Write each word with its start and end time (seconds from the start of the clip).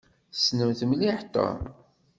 Tessnemt 0.33 0.81
mliḥ 0.89 1.19
Tom? 1.33 1.59